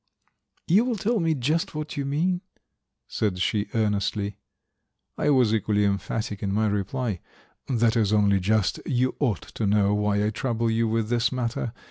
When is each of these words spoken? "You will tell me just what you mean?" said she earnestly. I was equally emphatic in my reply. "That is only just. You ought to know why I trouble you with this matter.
"You 0.67 0.83
will 0.83 0.95
tell 0.95 1.19
me 1.19 1.35
just 1.35 1.75
what 1.75 1.95
you 1.95 2.05
mean?" 2.05 2.41
said 3.07 3.37
she 3.37 3.67
earnestly. 3.75 4.35
I 5.15 5.29
was 5.29 5.53
equally 5.53 5.85
emphatic 5.85 6.41
in 6.41 6.51
my 6.51 6.65
reply. 6.65 7.19
"That 7.67 7.95
is 7.95 8.11
only 8.11 8.39
just. 8.39 8.79
You 8.87 9.15
ought 9.19 9.43
to 9.53 9.67
know 9.67 9.93
why 9.93 10.25
I 10.25 10.31
trouble 10.31 10.71
you 10.71 10.87
with 10.87 11.09
this 11.09 11.31
matter. 11.31 11.71